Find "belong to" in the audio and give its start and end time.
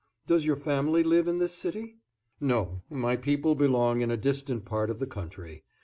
3.53-4.09